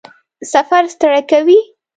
[0.51, 1.59] سفر ستړی کوي؟